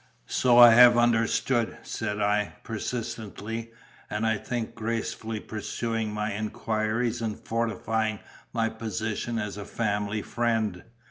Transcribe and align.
"So 0.25 0.57
I 0.57 0.71
have 0.71 0.97
understood," 0.97 1.77
said 1.83 2.19
I, 2.19 2.53
persistently, 2.63 3.69
and 4.09 4.25
(I 4.25 4.35
think) 4.39 4.73
gracefully 4.73 5.39
pursuing 5.39 6.11
my 6.11 6.33
inquiries 6.33 7.21
and 7.21 7.39
fortifying 7.39 8.17
my 8.51 8.67
position 8.69 9.37
as 9.37 9.57
a 9.57 9.63
family 9.65 10.23
friend. 10.23 10.85